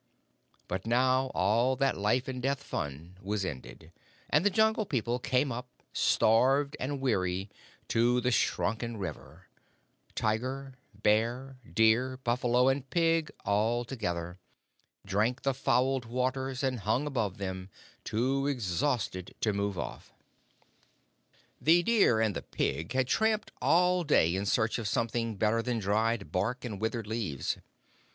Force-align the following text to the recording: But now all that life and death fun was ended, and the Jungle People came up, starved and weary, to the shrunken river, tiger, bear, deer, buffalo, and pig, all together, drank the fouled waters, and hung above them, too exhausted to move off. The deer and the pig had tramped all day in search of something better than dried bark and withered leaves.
But 0.67 0.87
now 0.87 1.27
all 1.35 1.75
that 1.75 1.95
life 1.95 2.27
and 2.27 2.41
death 2.41 2.63
fun 2.63 3.19
was 3.21 3.45
ended, 3.45 3.91
and 4.31 4.43
the 4.43 4.49
Jungle 4.49 4.83
People 4.87 5.19
came 5.19 5.51
up, 5.51 5.67
starved 5.93 6.75
and 6.79 6.99
weary, 6.99 7.51
to 7.89 8.19
the 8.19 8.31
shrunken 8.31 8.97
river, 8.97 9.45
tiger, 10.15 10.73
bear, 11.03 11.59
deer, 11.71 12.17
buffalo, 12.17 12.67
and 12.67 12.89
pig, 12.89 13.29
all 13.45 13.85
together, 13.85 14.39
drank 15.05 15.43
the 15.43 15.53
fouled 15.53 16.05
waters, 16.05 16.63
and 16.63 16.79
hung 16.79 17.05
above 17.05 17.37
them, 17.37 17.69
too 18.03 18.47
exhausted 18.47 19.35
to 19.41 19.53
move 19.53 19.77
off. 19.77 20.11
The 21.61 21.83
deer 21.83 22.19
and 22.19 22.35
the 22.35 22.41
pig 22.41 22.93
had 22.93 23.05
tramped 23.07 23.51
all 23.61 24.03
day 24.03 24.33
in 24.35 24.47
search 24.47 24.79
of 24.79 24.87
something 24.87 25.35
better 25.35 25.61
than 25.61 25.77
dried 25.77 26.31
bark 26.31 26.65
and 26.65 26.81
withered 26.81 27.05
leaves. 27.05 27.59